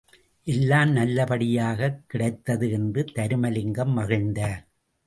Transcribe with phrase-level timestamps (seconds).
[0.47, 4.61] எல்லாம் நல்ல படியாகக் கிடைத்தது என்று தருமலிங்கம் மகிழ்ந்தார்.